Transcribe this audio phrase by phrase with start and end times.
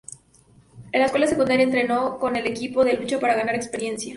[0.93, 4.09] En la escuela secundaria entrenó con el equipo de lucha para ganar experiencia.